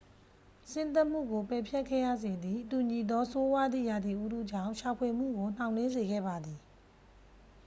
[0.71, 6.59] ဆင်းသက်မှုကို ပယ်ဖျက်ခဲ့ရစေသည့် တူညီသော ဆိုးဝါးသည့် ရာသီဥတုကြောင့် ရှာဖွေမှုကို နှောင့်နှေးစေခဲ့ပါသည်